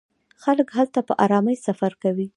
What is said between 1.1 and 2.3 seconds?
ارامۍ سفر کوي.